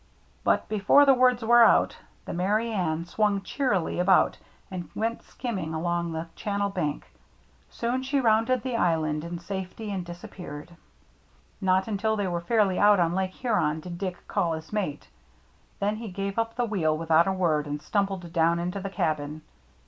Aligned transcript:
But 0.43 0.67
before 0.67 1.05
the 1.05 1.13
words 1.13 1.43
were 1.45 1.63
out, 1.63 1.97
the 2.25 2.33
Merry 2.33 2.71
Anne 2.71 3.05
swung 3.05 3.43
cheerily 3.43 3.99
about 3.99 4.39
and 4.71 4.89
went 4.95 5.21
skim 5.21 5.57
ming 5.57 5.75
along 5.75 6.11
the 6.11 6.25
channel 6.35 6.71
bank. 6.71 7.05
Soon 7.69 8.01
she 8.01 8.19
rounded 8.19 8.63
the 8.63 8.75
island 8.75 9.23
in 9.23 9.37
safety 9.37 9.91
and 9.91 10.03
disappeared. 10.03 10.75
Not 11.61 11.87
until 11.87 12.15
they 12.15 12.27
were 12.27 12.41
fairly 12.41 12.79
out 12.79 12.99
on 12.99 13.13
Lake 13.13 13.35
Huron 13.35 13.79
did 13.79 13.99
Dick 13.99 14.27
call 14.27 14.53
his 14.53 14.73
mate. 14.73 15.07
Then 15.79 15.97
he 15.97 16.07
gave 16.07 16.39
up 16.39 16.55
the 16.55 16.65
wheel 16.65 16.97
without 16.97 17.27
a 17.27 17.31
word 17.31 17.67
and 17.67 17.79
stum 17.79 18.07
bled 18.07 18.33
down 18.33 18.57
into 18.57 18.79
the 18.79 18.89
cabin. 18.89 19.43